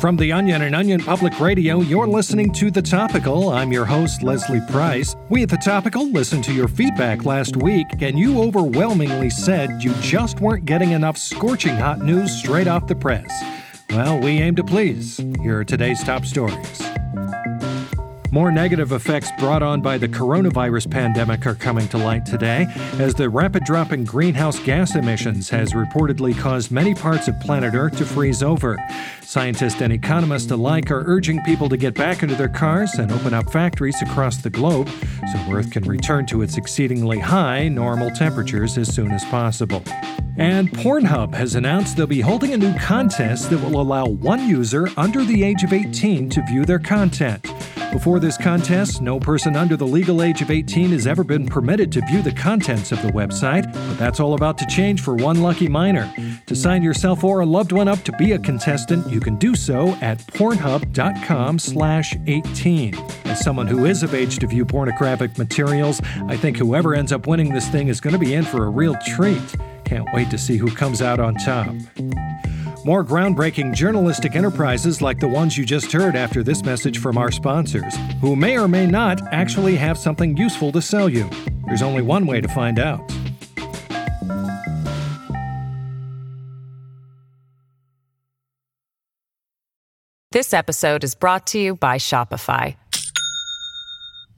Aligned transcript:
From 0.00 0.18
The 0.18 0.30
Onion 0.30 0.60
and 0.60 0.74
Onion 0.74 1.00
Public 1.00 1.40
Radio, 1.40 1.80
you're 1.80 2.06
listening 2.06 2.52
to 2.52 2.70
The 2.70 2.82
Topical. 2.82 3.48
I'm 3.48 3.72
your 3.72 3.86
host, 3.86 4.22
Leslie 4.22 4.60
Price. 4.68 5.16
We 5.30 5.42
at 5.42 5.48
The 5.48 5.56
Topical 5.56 6.10
listened 6.10 6.44
to 6.44 6.52
your 6.52 6.68
feedback 6.68 7.24
last 7.24 7.56
week, 7.56 7.86
and 8.00 8.18
you 8.18 8.42
overwhelmingly 8.42 9.30
said 9.30 9.82
you 9.82 9.94
just 10.02 10.40
weren't 10.40 10.66
getting 10.66 10.90
enough 10.90 11.16
scorching 11.16 11.76
hot 11.76 12.00
news 12.00 12.30
straight 12.30 12.68
off 12.68 12.86
the 12.86 12.94
press. 12.94 13.32
Well, 13.88 14.20
we 14.20 14.32
aim 14.32 14.54
to 14.56 14.64
please. 14.64 15.16
Here 15.40 15.60
are 15.60 15.64
today's 15.64 16.04
top 16.04 16.26
stories. 16.26 16.85
More 18.32 18.50
negative 18.50 18.92
effects 18.92 19.30
brought 19.38 19.62
on 19.62 19.80
by 19.80 19.98
the 19.98 20.08
coronavirus 20.08 20.90
pandemic 20.90 21.46
are 21.46 21.54
coming 21.54 21.86
to 21.88 21.98
light 21.98 22.26
today, 22.26 22.66
as 22.98 23.14
the 23.14 23.30
rapid 23.30 23.64
drop 23.64 23.92
in 23.92 24.04
greenhouse 24.04 24.58
gas 24.58 24.96
emissions 24.96 25.48
has 25.50 25.72
reportedly 25.72 26.36
caused 26.36 26.70
many 26.70 26.94
parts 26.94 27.28
of 27.28 27.38
planet 27.40 27.74
Earth 27.74 27.96
to 27.98 28.04
freeze 28.04 28.42
over. 28.42 28.78
Scientists 29.22 29.80
and 29.80 29.92
economists 29.92 30.50
alike 30.50 30.90
are 30.90 31.04
urging 31.06 31.40
people 31.44 31.68
to 31.68 31.76
get 31.76 31.94
back 31.94 32.22
into 32.22 32.34
their 32.34 32.48
cars 32.48 32.94
and 32.94 33.12
open 33.12 33.32
up 33.32 33.50
factories 33.50 34.00
across 34.02 34.38
the 34.38 34.50
globe 34.50 34.88
so 35.32 35.52
Earth 35.52 35.70
can 35.70 35.84
return 35.84 36.26
to 36.26 36.42
its 36.42 36.56
exceedingly 36.56 37.20
high 37.20 37.68
normal 37.68 38.10
temperatures 38.10 38.76
as 38.76 38.92
soon 38.92 39.12
as 39.12 39.24
possible. 39.26 39.82
And 40.38 40.70
Pornhub 40.70 41.32
has 41.34 41.54
announced 41.54 41.96
they'll 41.96 42.06
be 42.06 42.20
holding 42.20 42.52
a 42.52 42.58
new 42.58 42.76
contest 42.78 43.48
that 43.48 43.58
will 43.58 43.80
allow 43.80 44.06
one 44.06 44.46
user 44.46 44.88
under 44.96 45.24
the 45.24 45.42
age 45.42 45.62
of 45.62 45.72
18 45.72 46.28
to 46.28 46.42
view 46.42 46.66
their 46.66 46.78
content. 46.78 47.46
Before 47.96 48.20
this 48.20 48.36
contest, 48.36 49.00
no 49.00 49.18
person 49.18 49.56
under 49.56 49.74
the 49.74 49.86
legal 49.86 50.22
age 50.22 50.42
of 50.42 50.50
18 50.50 50.90
has 50.90 51.06
ever 51.06 51.24
been 51.24 51.46
permitted 51.46 51.90
to 51.92 52.02
view 52.02 52.20
the 52.20 52.30
contents 52.30 52.92
of 52.92 53.00
the 53.00 53.08
website, 53.08 53.72
but 53.72 53.96
that's 53.96 54.20
all 54.20 54.34
about 54.34 54.58
to 54.58 54.66
change 54.66 55.00
for 55.00 55.14
one 55.14 55.40
lucky 55.40 55.66
minor. 55.66 56.12
To 56.44 56.54
sign 56.54 56.82
yourself 56.82 57.24
or 57.24 57.40
a 57.40 57.46
loved 57.46 57.72
one 57.72 57.88
up 57.88 58.04
to 58.04 58.12
be 58.12 58.32
a 58.32 58.38
contestant, 58.38 59.10
you 59.10 59.18
can 59.18 59.36
do 59.36 59.54
so 59.54 59.96
at 60.02 60.18
pornhub.com/18. 60.18 62.94
As 63.24 63.40
someone 63.40 63.66
who 63.66 63.86
is 63.86 64.02
of 64.02 64.14
age 64.14 64.40
to 64.40 64.46
view 64.46 64.66
pornographic 64.66 65.38
materials, 65.38 66.02
I 66.28 66.36
think 66.36 66.58
whoever 66.58 66.94
ends 66.94 67.12
up 67.12 67.26
winning 67.26 67.54
this 67.54 67.68
thing 67.68 67.88
is 67.88 68.02
going 68.02 68.12
to 68.12 68.20
be 68.20 68.34
in 68.34 68.44
for 68.44 68.66
a 68.66 68.68
real 68.68 68.94
treat. 69.06 69.56
Can't 69.86 70.06
wait 70.12 70.28
to 70.30 70.38
see 70.38 70.58
who 70.58 70.70
comes 70.70 71.00
out 71.00 71.18
on 71.18 71.34
top. 71.36 71.74
More 72.86 73.04
groundbreaking 73.04 73.74
journalistic 73.74 74.36
enterprises 74.36 75.02
like 75.02 75.18
the 75.18 75.26
ones 75.26 75.58
you 75.58 75.66
just 75.66 75.90
heard 75.90 76.14
after 76.14 76.44
this 76.44 76.62
message 76.62 76.98
from 76.98 77.18
our 77.18 77.32
sponsors, 77.32 77.92
who 78.20 78.36
may 78.36 78.56
or 78.56 78.68
may 78.68 78.86
not 78.86 79.20
actually 79.32 79.74
have 79.74 79.98
something 79.98 80.36
useful 80.36 80.70
to 80.70 80.80
sell 80.80 81.08
you. 81.08 81.28
There's 81.66 81.82
only 81.82 82.02
one 82.02 82.28
way 82.28 82.40
to 82.40 82.46
find 82.46 82.78
out. 82.78 83.00
This 90.30 90.54
episode 90.54 91.02
is 91.02 91.16
brought 91.16 91.48
to 91.48 91.58
you 91.58 91.74
by 91.74 91.96
Shopify. 91.96 92.76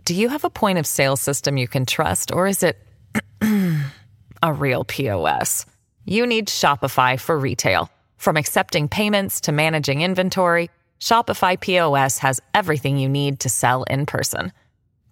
Do 0.06 0.14
you 0.14 0.30
have 0.30 0.44
a 0.44 0.50
point 0.50 0.78
of 0.78 0.86
sale 0.86 1.16
system 1.16 1.58
you 1.58 1.68
can 1.68 1.84
trust, 1.84 2.32
or 2.32 2.46
is 2.46 2.62
it 2.62 2.78
a 4.42 4.52
real 4.54 4.84
POS? 4.84 5.66
You 6.06 6.26
need 6.26 6.48
Shopify 6.48 7.20
for 7.20 7.38
retail. 7.38 7.90
From 8.18 8.36
accepting 8.36 8.88
payments 8.88 9.40
to 9.42 9.52
managing 9.52 10.02
inventory, 10.02 10.70
Shopify 11.00 11.58
POS 11.58 12.18
has 12.18 12.40
everything 12.52 12.98
you 12.98 13.08
need 13.08 13.40
to 13.40 13.48
sell 13.48 13.84
in 13.84 14.04
person. 14.04 14.52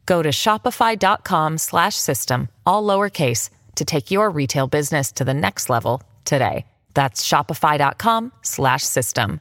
Go 0.05 0.23
to 0.23 0.29
shopify.com/system 0.31 2.49
all 2.67 2.83
lowercase 2.83 3.49
to 3.77 3.85
take 3.85 4.11
your 4.11 4.29
retail 4.29 4.67
business 4.67 5.13
to 5.13 5.25
the 5.25 5.35
next 5.35 5.71
level 5.71 6.03
today. 6.25 6.67
That's 6.95 7.25
shopify.com/system. 7.27 9.41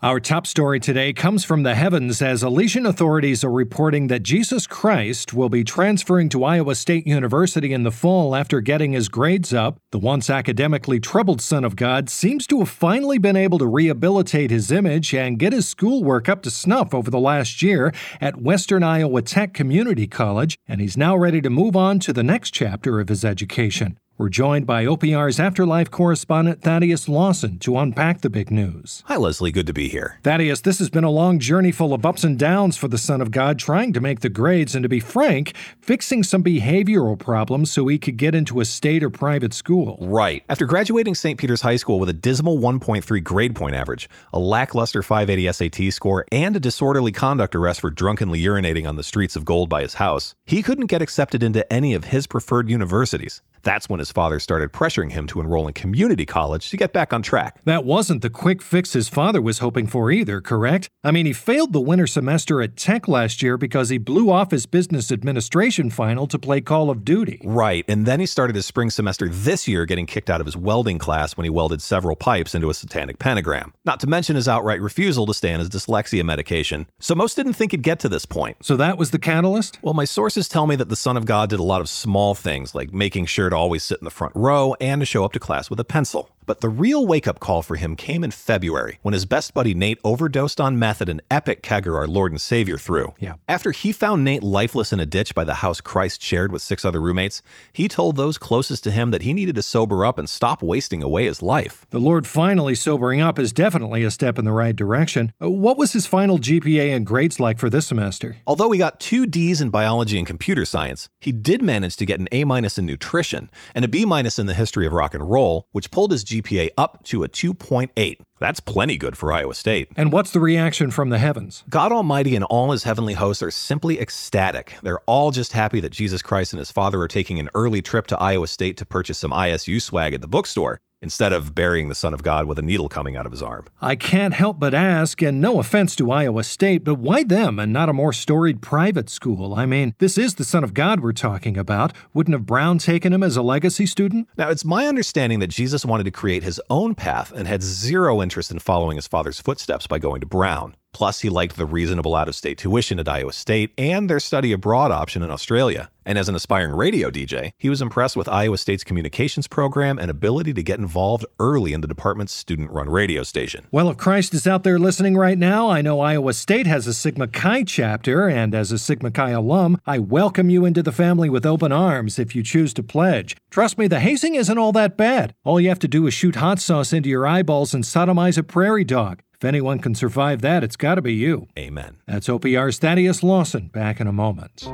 Our 0.00 0.20
top 0.20 0.46
story 0.46 0.78
today 0.78 1.12
comes 1.12 1.44
from 1.44 1.64
the 1.64 1.74
heavens 1.74 2.22
as 2.22 2.44
Elysian 2.44 2.86
authorities 2.86 3.42
are 3.42 3.50
reporting 3.50 4.06
that 4.06 4.22
Jesus 4.22 4.64
Christ 4.64 5.34
will 5.34 5.48
be 5.48 5.64
transferring 5.64 6.28
to 6.28 6.44
Iowa 6.44 6.76
State 6.76 7.04
University 7.04 7.72
in 7.72 7.82
the 7.82 7.90
fall 7.90 8.36
after 8.36 8.60
getting 8.60 8.92
his 8.92 9.08
grades 9.08 9.52
up. 9.52 9.80
The 9.90 9.98
once 9.98 10.30
academically 10.30 11.00
troubled 11.00 11.40
Son 11.40 11.64
of 11.64 11.74
God 11.74 12.08
seems 12.08 12.46
to 12.46 12.60
have 12.60 12.68
finally 12.68 13.18
been 13.18 13.34
able 13.34 13.58
to 13.58 13.66
rehabilitate 13.66 14.52
his 14.52 14.70
image 14.70 15.12
and 15.12 15.36
get 15.36 15.52
his 15.52 15.68
schoolwork 15.68 16.28
up 16.28 16.42
to 16.42 16.50
snuff 16.52 16.94
over 16.94 17.10
the 17.10 17.18
last 17.18 17.60
year 17.60 17.92
at 18.20 18.40
Western 18.40 18.84
Iowa 18.84 19.22
Tech 19.22 19.52
Community 19.52 20.06
College, 20.06 20.56
and 20.68 20.80
he's 20.80 20.96
now 20.96 21.16
ready 21.16 21.40
to 21.40 21.50
move 21.50 21.74
on 21.74 21.98
to 21.98 22.12
the 22.12 22.22
next 22.22 22.52
chapter 22.52 23.00
of 23.00 23.08
his 23.08 23.24
education. 23.24 23.98
We're 24.18 24.30
joined 24.30 24.66
by 24.66 24.84
OPR's 24.84 25.38
Afterlife 25.38 25.92
correspondent 25.92 26.60
Thaddeus 26.60 27.08
Lawson 27.08 27.60
to 27.60 27.78
unpack 27.78 28.20
the 28.20 28.28
big 28.28 28.50
news. 28.50 29.04
Hi, 29.06 29.14
Leslie. 29.14 29.52
Good 29.52 29.68
to 29.68 29.72
be 29.72 29.88
here. 29.88 30.18
Thaddeus, 30.24 30.62
this 30.62 30.80
has 30.80 30.90
been 30.90 31.04
a 31.04 31.10
long 31.10 31.38
journey 31.38 31.70
full 31.70 31.94
of 31.94 32.04
ups 32.04 32.24
and 32.24 32.36
downs 32.36 32.76
for 32.76 32.88
the 32.88 32.98
Son 32.98 33.20
of 33.20 33.30
God, 33.30 33.60
trying 33.60 33.92
to 33.92 34.00
make 34.00 34.18
the 34.18 34.28
grades 34.28 34.74
and, 34.74 34.82
to 34.82 34.88
be 34.88 34.98
frank, 34.98 35.54
fixing 35.80 36.24
some 36.24 36.42
behavioral 36.42 37.16
problems 37.16 37.70
so 37.70 37.86
he 37.86 37.96
could 37.96 38.16
get 38.16 38.34
into 38.34 38.58
a 38.58 38.64
state 38.64 39.04
or 39.04 39.08
private 39.10 39.54
school. 39.54 39.96
Right. 40.00 40.42
After 40.48 40.66
graduating 40.66 41.14
St. 41.14 41.38
Peter's 41.38 41.62
High 41.62 41.76
School 41.76 42.00
with 42.00 42.08
a 42.08 42.12
dismal 42.12 42.58
1.3 42.58 43.22
grade 43.22 43.54
point 43.54 43.76
average, 43.76 44.10
a 44.32 44.40
lackluster 44.40 45.04
580 45.04 45.52
SAT 45.52 45.92
score, 45.92 46.26
and 46.32 46.56
a 46.56 46.60
disorderly 46.60 47.12
conduct 47.12 47.54
arrest 47.54 47.82
for 47.82 47.90
drunkenly 47.90 48.42
urinating 48.42 48.88
on 48.88 48.96
the 48.96 49.04
streets 49.04 49.36
of 49.36 49.44
Gold 49.44 49.68
by 49.68 49.82
his 49.82 49.94
house, 49.94 50.34
he 50.44 50.60
couldn't 50.60 50.86
get 50.86 51.02
accepted 51.02 51.44
into 51.44 51.72
any 51.72 51.94
of 51.94 52.06
his 52.06 52.26
preferred 52.26 52.68
universities. 52.68 53.42
That's 53.62 53.88
when 53.88 53.98
his 53.98 54.12
father 54.12 54.38
started 54.40 54.72
pressuring 54.72 55.12
him 55.12 55.26
to 55.28 55.40
enroll 55.40 55.66
in 55.68 55.74
community 55.74 56.26
college 56.26 56.70
to 56.70 56.76
get 56.76 56.92
back 56.92 57.12
on 57.12 57.22
track. 57.22 57.60
That 57.64 57.84
wasn't 57.84 58.22
the 58.22 58.30
quick 58.30 58.62
fix 58.62 58.92
his 58.92 59.08
father 59.08 59.40
was 59.40 59.58
hoping 59.58 59.86
for 59.86 60.10
either, 60.10 60.40
correct? 60.40 60.88
I 61.04 61.10
mean, 61.10 61.26
he 61.26 61.32
failed 61.32 61.72
the 61.72 61.80
winter 61.80 62.06
semester 62.06 62.60
at 62.62 62.76
Tech 62.76 63.08
last 63.08 63.42
year 63.42 63.56
because 63.56 63.88
he 63.88 63.98
blew 63.98 64.30
off 64.30 64.50
his 64.50 64.66
business 64.66 65.10
administration 65.10 65.90
final 65.90 66.26
to 66.26 66.38
play 66.38 66.60
Call 66.60 66.90
of 66.90 67.04
Duty. 67.04 67.40
Right, 67.44 67.84
and 67.88 68.06
then 68.06 68.20
he 68.20 68.26
started 68.26 68.56
his 68.56 68.66
spring 68.66 68.90
semester 68.90 69.28
this 69.28 69.66
year 69.66 69.86
getting 69.86 70.06
kicked 70.06 70.30
out 70.30 70.40
of 70.40 70.46
his 70.46 70.56
welding 70.56 70.98
class 70.98 71.36
when 71.36 71.44
he 71.44 71.50
welded 71.50 71.82
several 71.82 72.16
pipes 72.16 72.54
into 72.54 72.70
a 72.70 72.74
satanic 72.74 73.18
pentagram. 73.18 73.72
Not 73.84 74.00
to 74.00 74.06
mention 74.06 74.36
his 74.36 74.48
outright 74.48 74.80
refusal 74.80 75.26
to 75.26 75.34
stay 75.34 75.52
on 75.52 75.60
his 75.60 75.70
dyslexia 75.70 76.24
medication. 76.24 76.86
So 77.00 77.14
most 77.14 77.34
didn't 77.34 77.54
think 77.54 77.72
he'd 77.72 77.82
get 77.82 78.00
to 78.00 78.08
this 78.08 78.26
point. 78.26 78.56
So 78.62 78.76
that 78.76 78.98
was 78.98 79.10
the 79.10 79.18
catalyst? 79.18 79.78
Well, 79.82 79.94
my 79.94 80.04
sources 80.04 80.48
tell 80.48 80.66
me 80.66 80.76
that 80.76 80.88
the 80.88 80.96
Son 80.96 81.16
of 81.16 81.24
God 81.24 81.50
did 81.50 81.60
a 81.60 81.64
lot 81.64 81.80
of 81.80 81.88
small 81.88 82.34
things, 82.34 82.74
like 82.74 82.92
making 82.92 83.26
sure 83.26 83.47
to 83.50 83.56
always 83.56 83.82
sit 83.82 83.98
in 83.98 84.04
the 84.04 84.10
front 84.10 84.34
row 84.36 84.74
and 84.80 85.00
to 85.00 85.06
show 85.06 85.24
up 85.24 85.32
to 85.32 85.40
class 85.40 85.70
with 85.70 85.80
a 85.80 85.84
pencil. 85.84 86.30
But 86.48 86.62
the 86.62 86.70
real 86.70 87.06
wake 87.06 87.28
up 87.28 87.40
call 87.40 87.60
for 87.60 87.76
him 87.76 87.94
came 87.94 88.24
in 88.24 88.30
February 88.30 88.98
when 89.02 89.12
his 89.12 89.26
best 89.26 89.52
buddy 89.52 89.74
Nate 89.74 89.98
overdosed 90.02 90.62
on 90.62 90.78
meth 90.78 91.02
at 91.02 91.10
an 91.10 91.20
epic 91.30 91.62
kegger 91.62 91.94
our 91.94 92.06
Lord 92.06 92.32
and 92.32 92.40
Savior 92.40 92.78
threw. 92.78 93.12
Yeah. 93.18 93.34
After 93.46 93.70
he 93.70 93.92
found 93.92 94.24
Nate 94.24 94.42
lifeless 94.42 94.90
in 94.90 94.98
a 94.98 95.04
ditch 95.04 95.34
by 95.34 95.44
the 95.44 95.56
house 95.56 95.82
Christ 95.82 96.22
shared 96.22 96.50
with 96.50 96.62
six 96.62 96.86
other 96.86 97.02
roommates, 97.02 97.42
he 97.70 97.86
told 97.86 98.16
those 98.16 98.38
closest 98.38 98.82
to 98.84 98.90
him 98.90 99.10
that 99.10 99.20
he 99.20 99.34
needed 99.34 99.56
to 99.56 99.62
sober 99.62 100.06
up 100.06 100.18
and 100.18 100.26
stop 100.26 100.62
wasting 100.62 101.02
away 101.02 101.26
his 101.26 101.42
life. 101.42 101.84
The 101.90 102.00
Lord 102.00 102.26
finally 102.26 102.74
sobering 102.74 103.20
up 103.20 103.38
is 103.38 103.52
definitely 103.52 104.02
a 104.02 104.10
step 104.10 104.38
in 104.38 104.46
the 104.46 104.52
right 104.52 104.74
direction. 104.74 105.34
Uh, 105.42 105.50
What 105.50 105.76
was 105.76 105.92
his 105.92 106.06
final 106.06 106.38
GPA 106.38 106.96
and 106.96 107.04
grades 107.04 107.38
like 107.38 107.58
for 107.58 107.68
this 107.68 107.88
semester? 107.88 108.38
Although 108.46 108.70
he 108.70 108.78
got 108.78 109.00
two 109.00 109.26
D's 109.26 109.60
in 109.60 109.68
biology 109.68 110.16
and 110.16 110.26
computer 110.26 110.64
science, 110.64 111.10
he 111.20 111.30
did 111.30 111.60
manage 111.60 111.96
to 111.98 112.06
get 112.06 112.20
an 112.20 112.28
A 112.32 112.44
minus 112.44 112.78
in 112.78 112.86
nutrition 112.86 113.50
and 113.74 113.84
a 113.84 113.88
B 113.88 114.06
minus 114.06 114.38
in 114.38 114.46
the 114.46 114.54
history 114.54 114.86
of 114.86 114.94
rock 114.94 115.12
and 115.12 115.28
roll, 115.28 115.66
which 115.72 115.90
pulled 115.90 116.10
his 116.10 116.24
GPA 116.24 116.37
up 116.76 117.04
to 117.04 117.24
a 117.24 117.28
2.8. 117.28 118.20
That's 118.38 118.60
plenty 118.60 118.96
good 118.96 119.16
for 119.16 119.32
Iowa 119.32 119.54
State. 119.54 119.88
And 119.96 120.12
what's 120.12 120.30
the 120.30 120.40
reaction 120.40 120.90
from 120.90 121.10
the 121.10 121.18
heavens? 121.18 121.64
God 121.68 121.92
Almighty 121.92 122.36
and 122.36 122.44
all 122.44 122.70
his 122.70 122.84
heavenly 122.84 123.14
hosts 123.14 123.42
are 123.42 123.50
simply 123.50 124.00
ecstatic. 124.00 124.74
They're 124.82 125.00
all 125.00 125.30
just 125.30 125.52
happy 125.52 125.80
that 125.80 125.90
Jesus 125.90 126.22
Christ 126.22 126.52
and 126.52 126.58
his 126.58 126.70
Father 126.70 127.00
are 127.00 127.08
taking 127.08 127.38
an 127.38 127.50
early 127.54 127.82
trip 127.82 128.06
to 128.08 128.18
Iowa 128.18 128.46
State 128.46 128.76
to 128.76 128.86
purchase 128.86 129.18
some 129.18 129.32
ISU 129.32 129.80
swag 129.82 130.14
at 130.14 130.20
the 130.20 130.28
bookstore 130.28 130.80
instead 131.00 131.32
of 131.32 131.54
burying 131.54 131.88
the 131.88 131.94
Son 131.94 132.12
of 132.12 132.22
God 132.22 132.46
with 132.46 132.58
a 132.58 132.62
needle 132.62 132.88
coming 132.88 133.16
out 133.16 133.26
of 133.26 133.32
his 133.32 133.42
arm. 133.42 133.66
I 133.80 133.96
can't 133.96 134.34
help 134.34 134.58
but 134.58 134.74
ask, 134.74 135.22
and 135.22 135.40
no 135.40 135.60
offense 135.60 135.94
to 135.96 136.10
Iowa 136.10 136.44
State, 136.44 136.84
but 136.84 136.96
why 136.96 137.24
them 137.24 137.58
and 137.58 137.72
not 137.72 137.88
a 137.88 137.92
more 137.92 138.12
storied 138.12 138.60
private 138.60 139.08
school? 139.08 139.54
I 139.54 139.66
mean, 139.66 139.94
this 139.98 140.18
is 140.18 140.34
the 140.34 140.44
Son 140.44 140.64
of 140.64 140.74
God 140.74 141.00
we're 141.00 141.12
talking 141.12 141.56
about. 141.56 141.92
Wouldn't 142.14 142.34
have 142.34 142.46
Brown 142.46 142.78
taken 142.78 143.12
him 143.12 143.22
as 143.22 143.36
a 143.36 143.42
legacy 143.42 143.86
student? 143.86 144.28
Now, 144.36 144.50
it's 144.50 144.64
my 144.64 144.86
understanding 144.86 145.38
that 145.40 145.48
Jesus 145.48 145.84
wanted 145.84 146.04
to 146.04 146.10
create 146.10 146.42
his 146.42 146.60
own 146.70 146.94
path 146.94 147.32
and 147.32 147.46
had 147.46 147.62
zero 147.62 148.20
interest 148.20 148.50
in 148.50 148.58
following 148.58 148.96
his 148.96 149.06
father's 149.06 149.40
footsteps 149.40 149.86
by 149.86 149.98
going 149.98 150.20
to 150.20 150.26
Brown. 150.26 150.74
Plus, 150.98 151.20
he 151.20 151.28
liked 151.28 151.56
the 151.56 151.64
reasonable 151.64 152.16
out 152.16 152.26
of 152.26 152.34
state 152.34 152.58
tuition 152.58 152.98
at 152.98 153.08
Iowa 153.08 153.32
State 153.32 153.72
and 153.78 154.10
their 154.10 154.18
study 154.18 154.50
abroad 154.50 154.90
option 154.90 155.22
in 155.22 155.30
Australia. 155.30 155.92
And 156.04 156.18
as 156.18 156.28
an 156.28 156.34
aspiring 156.34 156.72
radio 156.72 157.08
DJ, 157.08 157.52
he 157.56 157.68
was 157.68 157.80
impressed 157.80 158.16
with 158.16 158.28
Iowa 158.28 158.58
State's 158.58 158.82
communications 158.82 159.46
program 159.46 160.00
and 160.00 160.10
ability 160.10 160.54
to 160.54 160.62
get 160.64 160.80
involved 160.80 161.24
early 161.38 161.72
in 161.72 161.82
the 161.82 161.86
department's 161.86 162.32
student 162.32 162.72
run 162.72 162.90
radio 162.90 163.22
station. 163.22 163.68
Well, 163.70 163.90
if 163.90 163.96
Christ 163.96 164.34
is 164.34 164.48
out 164.48 164.64
there 164.64 164.76
listening 164.76 165.16
right 165.16 165.38
now, 165.38 165.70
I 165.70 165.82
know 165.82 166.00
Iowa 166.00 166.32
State 166.32 166.66
has 166.66 166.88
a 166.88 166.94
Sigma 166.94 167.28
Chi 167.28 167.62
chapter, 167.62 168.26
and 168.26 168.52
as 168.52 168.72
a 168.72 168.78
Sigma 168.78 169.12
Chi 169.12 169.30
alum, 169.30 169.80
I 169.86 170.00
welcome 170.00 170.50
you 170.50 170.64
into 170.64 170.82
the 170.82 170.90
family 170.90 171.30
with 171.30 171.46
open 171.46 171.70
arms 171.70 172.18
if 172.18 172.34
you 172.34 172.42
choose 172.42 172.74
to 172.74 172.82
pledge. 172.82 173.36
Trust 173.50 173.78
me, 173.78 173.86
the 173.86 174.00
hazing 174.00 174.34
isn't 174.34 174.58
all 174.58 174.72
that 174.72 174.96
bad. 174.96 175.32
All 175.44 175.60
you 175.60 175.68
have 175.68 175.78
to 175.78 175.86
do 175.86 176.08
is 176.08 176.14
shoot 176.14 176.34
hot 176.34 176.58
sauce 176.58 176.92
into 176.92 177.08
your 177.08 177.24
eyeballs 177.24 177.72
and 177.72 177.84
sodomize 177.84 178.36
a 178.36 178.42
prairie 178.42 178.82
dog. 178.82 179.22
If 179.40 179.44
anyone 179.44 179.78
can 179.78 179.94
survive 179.94 180.40
that, 180.40 180.64
it's 180.64 180.74
got 180.74 180.96
to 180.96 181.02
be 181.02 181.14
you. 181.14 181.46
Amen. 181.56 181.98
That's 182.06 182.26
OPR's 182.26 182.78
Thaddeus 182.78 183.22
Lawson 183.22 183.68
back 183.68 184.00
in 184.00 184.08
a 184.08 184.12
moment. 184.12 184.64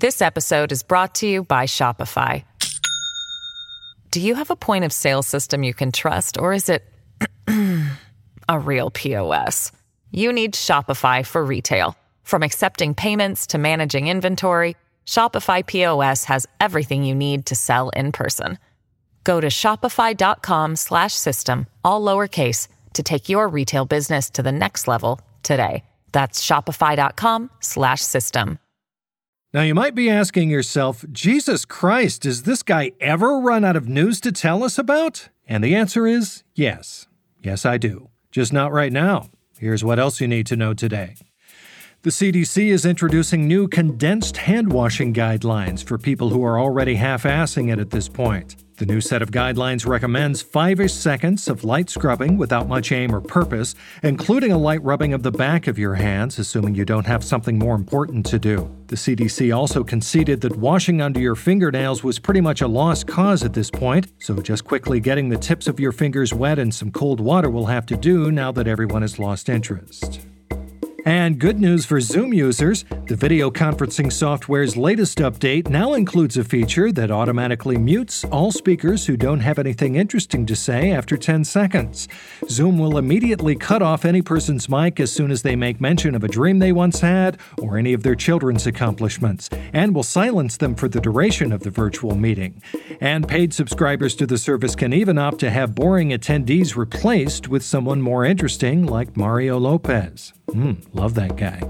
This 0.00 0.20
episode 0.20 0.72
is 0.72 0.82
brought 0.82 1.14
to 1.16 1.28
you 1.28 1.44
by 1.44 1.66
Shopify. 1.66 2.42
Do 4.10 4.20
you 4.20 4.34
have 4.34 4.50
a 4.50 4.56
point 4.56 4.84
of 4.84 4.92
sale 4.92 5.22
system 5.22 5.62
you 5.62 5.72
can 5.72 5.92
trust, 5.92 6.38
or 6.38 6.52
is 6.52 6.68
it 6.68 6.82
a 8.48 8.58
real 8.58 8.90
POS? 8.90 9.70
You 10.10 10.32
need 10.32 10.54
Shopify 10.54 11.24
for 11.24 11.44
retail. 11.44 11.96
From 12.24 12.42
accepting 12.42 12.94
payments 12.94 13.46
to 13.48 13.58
managing 13.58 14.08
inventory, 14.08 14.74
Shopify 15.06 15.64
POS 15.64 16.24
has 16.24 16.48
everything 16.60 17.04
you 17.04 17.14
need 17.14 17.46
to 17.46 17.54
sell 17.54 17.90
in 17.90 18.10
person. 18.10 18.58
Go 19.26 19.40
to 19.40 19.48
shopify.com 19.48 20.76
slash 20.76 21.12
system, 21.12 21.66
all 21.84 22.00
lowercase 22.00 22.68
to 22.94 23.02
take 23.02 23.28
your 23.28 23.48
retail 23.48 23.84
business 23.84 24.30
to 24.30 24.42
the 24.42 24.52
next 24.52 24.86
level 24.86 25.20
today. 25.42 25.82
That's 26.12 26.46
shopify.com 26.46 27.50
slash 27.58 28.02
system. 28.02 28.60
Now, 29.52 29.62
you 29.62 29.74
might 29.74 29.96
be 29.96 30.08
asking 30.08 30.50
yourself, 30.50 31.04
Jesus 31.10 31.64
Christ, 31.64 32.22
does 32.22 32.44
this 32.44 32.62
guy 32.62 32.92
ever 33.00 33.40
run 33.40 33.64
out 33.64 33.74
of 33.74 33.88
news 33.88 34.20
to 34.20 34.30
tell 34.30 34.62
us 34.62 34.78
about? 34.78 35.28
And 35.48 35.64
the 35.64 35.74
answer 35.74 36.06
is 36.06 36.44
yes. 36.54 37.08
Yes, 37.42 37.66
I 37.66 37.78
do. 37.78 38.10
Just 38.30 38.52
not 38.52 38.72
right 38.72 38.92
now. 38.92 39.30
Here's 39.58 39.82
what 39.82 39.98
else 39.98 40.20
you 40.20 40.28
need 40.28 40.46
to 40.46 40.56
know 40.56 40.72
today. 40.72 41.16
The 42.02 42.10
CDC 42.10 42.68
is 42.68 42.86
introducing 42.86 43.48
new 43.48 43.66
condensed 43.66 44.36
hand 44.36 44.72
washing 44.72 45.12
guidelines 45.12 45.82
for 45.82 45.98
people 45.98 46.30
who 46.30 46.44
are 46.44 46.60
already 46.60 46.94
half 46.94 47.24
assing 47.24 47.72
it 47.72 47.80
at 47.80 47.90
this 47.90 48.08
point. 48.08 48.54
The 48.78 48.84
new 48.84 49.00
set 49.00 49.22
of 49.22 49.30
guidelines 49.30 49.86
recommends 49.86 50.42
five 50.42 50.80
ish 50.80 50.92
seconds 50.92 51.48
of 51.48 51.64
light 51.64 51.88
scrubbing 51.88 52.36
without 52.36 52.68
much 52.68 52.92
aim 52.92 53.14
or 53.14 53.22
purpose, 53.22 53.74
including 54.02 54.52
a 54.52 54.58
light 54.58 54.82
rubbing 54.84 55.14
of 55.14 55.22
the 55.22 55.30
back 55.30 55.66
of 55.66 55.78
your 55.78 55.94
hands, 55.94 56.38
assuming 56.38 56.74
you 56.74 56.84
don't 56.84 57.06
have 57.06 57.24
something 57.24 57.58
more 57.58 57.74
important 57.74 58.26
to 58.26 58.38
do. 58.38 58.70
The 58.88 58.96
CDC 58.96 59.56
also 59.56 59.82
conceded 59.82 60.42
that 60.42 60.58
washing 60.58 61.00
under 61.00 61.18
your 61.18 61.36
fingernails 61.36 62.04
was 62.04 62.18
pretty 62.18 62.42
much 62.42 62.60
a 62.60 62.68
lost 62.68 63.06
cause 63.06 63.42
at 63.44 63.54
this 63.54 63.70
point, 63.70 64.08
so 64.18 64.42
just 64.42 64.64
quickly 64.64 65.00
getting 65.00 65.30
the 65.30 65.38
tips 65.38 65.68
of 65.68 65.80
your 65.80 65.92
fingers 65.92 66.34
wet 66.34 66.58
in 66.58 66.70
some 66.70 66.90
cold 66.90 67.18
water 67.18 67.48
will 67.48 67.66
have 67.66 67.86
to 67.86 67.96
do 67.96 68.30
now 68.30 68.52
that 68.52 68.68
everyone 68.68 69.00
has 69.00 69.18
lost 69.18 69.48
interest. 69.48 70.20
And 71.06 71.38
good 71.38 71.60
news 71.60 71.86
for 71.86 72.00
Zoom 72.00 72.34
users 72.34 72.84
the 73.06 73.14
video 73.14 73.52
conferencing 73.52 74.12
software's 74.12 74.76
latest 74.76 75.18
update 75.18 75.68
now 75.68 75.94
includes 75.94 76.36
a 76.36 76.42
feature 76.42 76.90
that 76.90 77.12
automatically 77.12 77.78
mutes 77.78 78.24
all 78.24 78.50
speakers 78.50 79.06
who 79.06 79.16
don't 79.16 79.38
have 79.38 79.60
anything 79.60 79.94
interesting 79.94 80.44
to 80.46 80.56
say 80.56 80.90
after 80.90 81.16
10 81.16 81.44
seconds. 81.44 82.08
Zoom 82.48 82.76
will 82.76 82.98
immediately 82.98 83.54
cut 83.54 83.82
off 83.82 84.04
any 84.04 84.20
person's 84.20 84.68
mic 84.68 84.98
as 84.98 85.12
soon 85.12 85.30
as 85.30 85.42
they 85.42 85.54
make 85.54 85.80
mention 85.80 86.16
of 86.16 86.24
a 86.24 86.28
dream 86.28 86.58
they 86.58 86.72
once 86.72 86.98
had 86.98 87.38
or 87.62 87.78
any 87.78 87.92
of 87.92 88.02
their 88.02 88.16
children's 88.16 88.66
accomplishments, 88.66 89.48
and 89.72 89.94
will 89.94 90.02
silence 90.02 90.56
them 90.56 90.74
for 90.74 90.88
the 90.88 91.00
duration 91.00 91.52
of 91.52 91.62
the 91.62 91.70
virtual 91.70 92.16
meeting. 92.16 92.60
And 93.00 93.28
paid 93.28 93.54
subscribers 93.54 94.16
to 94.16 94.26
the 94.26 94.38
service 94.38 94.74
can 94.74 94.92
even 94.92 95.16
opt 95.16 95.38
to 95.40 95.50
have 95.50 95.76
boring 95.76 96.10
attendees 96.10 96.74
replaced 96.74 97.46
with 97.46 97.62
someone 97.62 98.02
more 98.02 98.24
interesting 98.24 98.84
like 98.84 99.16
Mario 99.16 99.58
Lopez. 99.58 100.32
Hmm, 100.52 100.74
love 100.96 101.14
that 101.14 101.36
guy. 101.36 101.62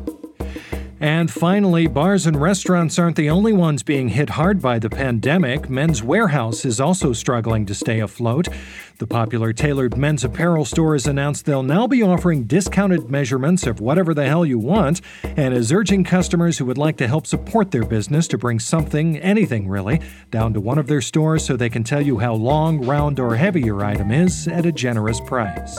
And 0.99 1.31
finally, 1.31 1.87
bars 1.87 2.27
and 2.27 2.41
restaurants 2.41 2.99
aren't 2.99 3.17
the 3.17 3.29
only 3.29 3.53
ones 3.53 3.83
being 3.83 4.09
hit 4.09 4.31
hard 4.31 4.63
by 4.63 4.79
the 4.79 4.89
pandemic. 4.89 5.69
Men's 5.69 6.01
Wearhouse 6.01 6.65
is 6.65 6.81
also 6.81 7.13
struggling 7.13 7.67
to 7.67 7.75
stay 7.75 8.01
afloat. 8.01 8.49
The 8.99 9.07
popular 9.07 9.53
tailored 9.53 9.99
men's 9.99 10.25
apparel 10.25 10.65
store 10.65 10.95
has 10.95 11.07
announced 11.07 11.45
they'll 11.45 11.63
now 11.63 11.87
be 11.87 12.03
offering 12.03 12.45
discounted 12.45 13.11
measurements 13.11 13.67
of 13.67 13.79
whatever 13.79 14.15
the 14.15 14.27
hell 14.27 14.47
you 14.47 14.59
want 14.59 15.03
and 15.23 15.53
is 15.53 15.71
urging 15.71 16.03
customers 16.03 16.57
who 16.57 16.65
would 16.65 16.79
like 16.79 16.97
to 16.97 17.09
help 17.09 17.27
support 17.27 17.73
their 17.73 17.85
business 17.85 18.27
to 18.29 18.39
bring 18.39 18.59
something, 18.59 19.19
anything 19.19 19.69
really, 19.69 20.01
down 20.31 20.55
to 20.55 20.61
one 20.61 20.79
of 20.79 20.87
their 20.87 21.03
stores 21.03 21.45
so 21.45 21.57
they 21.57 21.69
can 21.69 21.85
tell 21.85 22.01
you 22.01 22.21
how 22.21 22.33
long, 22.33 22.83
round, 22.87 23.21
or 23.21 23.37
heavy 23.37 23.61
your 23.61 23.85
item 23.85 24.11
is 24.11 24.49
at 24.49 24.65
a 24.65 24.73
generous 24.73 25.21
price. 25.21 25.79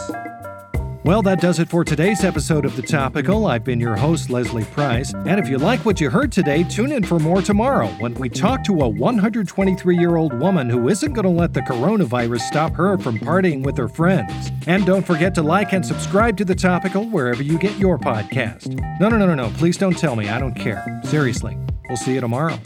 Well, 1.07 1.21
that 1.21 1.39
does 1.39 1.59
it 1.59 1.69
for 1.69 1.85
today's 1.85 2.25
episode 2.25 2.65
of 2.65 2.75
The 2.75 2.81
Topical. 2.81 3.47
I've 3.47 3.63
been 3.63 3.79
your 3.79 3.95
host, 3.95 4.29
Leslie 4.29 4.65
Price. 4.65 5.13
And 5.13 5.39
if 5.39 5.47
you 5.47 5.57
like 5.57 5.85
what 5.85 6.01
you 6.01 6.09
heard 6.09 6.33
today, 6.33 6.65
tune 6.65 6.91
in 6.91 7.01
for 7.01 7.17
more 7.17 7.41
tomorrow 7.41 7.87
when 7.99 8.13
we 8.15 8.27
talk 8.27 8.61
to 8.65 8.81
a 8.81 8.89
123 8.89 9.97
year 9.97 10.17
old 10.17 10.37
woman 10.37 10.69
who 10.69 10.89
isn't 10.89 11.13
going 11.13 11.23
to 11.23 11.29
let 11.29 11.53
the 11.53 11.61
coronavirus 11.61 12.41
stop 12.41 12.73
her 12.73 12.97
from 12.97 13.19
partying 13.19 13.63
with 13.63 13.77
her 13.77 13.87
friends. 13.87 14.51
And 14.67 14.85
don't 14.85 15.07
forget 15.07 15.33
to 15.35 15.41
like 15.41 15.71
and 15.71 15.85
subscribe 15.85 16.35
to 16.39 16.43
The 16.43 16.55
Topical 16.55 17.05
wherever 17.05 17.41
you 17.41 17.57
get 17.57 17.77
your 17.77 17.97
podcast. 17.97 18.77
No, 18.99 19.07
no, 19.07 19.17
no, 19.17 19.27
no, 19.27 19.35
no. 19.35 19.49
Please 19.51 19.77
don't 19.77 19.97
tell 19.97 20.17
me. 20.17 20.27
I 20.27 20.39
don't 20.39 20.55
care. 20.55 20.83
Seriously. 21.05 21.57
We'll 21.87 21.95
see 21.95 22.15
you 22.15 22.19
tomorrow. 22.19 22.59